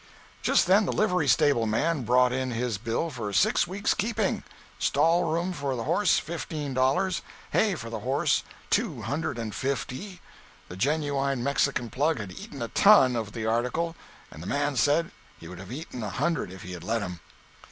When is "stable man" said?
1.27-2.01